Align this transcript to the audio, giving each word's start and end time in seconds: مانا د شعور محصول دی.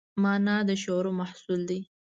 مانا 0.21 0.57
د 0.67 0.69
شعور 0.81 1.05
محصول 1.19 1.61
دی. 1.69 1.81